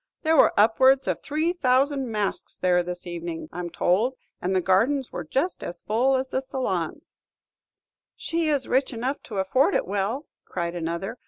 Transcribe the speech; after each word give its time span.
"There 0.23 0.35
were 0.35 0.51
upwards 0.59 1.07
of 1.07 1.21
three 1.21 1.53
thousand 1.53 2.09
masks 2.11 2.57
there 2.57 2.81
this 2.81 3.05
evening, 3.05 3.49
I 3.51 3.59
'm 3.59 3.69
told, 3.69 4.15
and 4.41 4.55
the 4.55 4.59
gardens 4.59 5.11
were 5.11 5.23
just 5.23 5.63
as 5.63 5.81
full 5.83 6.15
as 6.15 6.29
the 6.29 6.41
salons." 6.41 7.13
"She 8.15 8.47
is 8.49 8.67
rich 8.67 8.93
enough 8.93 9.21
to 9.21 9.37
afford 9.37 9.75
it 9.75 9.85
well," 9.85 10.25
cried 10.43 10.73
another. 10.73 11.19